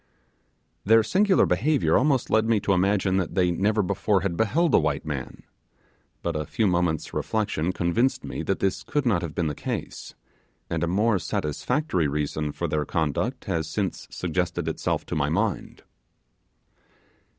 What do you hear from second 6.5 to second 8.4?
moments' reflection convinced